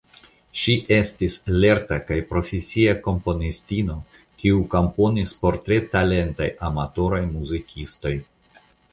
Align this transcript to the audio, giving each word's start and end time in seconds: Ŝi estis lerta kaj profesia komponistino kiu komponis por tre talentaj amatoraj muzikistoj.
Ŝi 0.59 0.73
estis 0.95 1.33
lerta 1.63 1.97
kaj 2.05 2.15
profesia 2.31 2.95
komponistino 3.07 3.97
kiu 4.43 4.63
komponis 4.71 5.33
por 5.43 5.59
tre 5.67 5.77
talentaj 5.91 6.47
amatoraj 6.69 7.21
muzikistoj. 7.35 8.15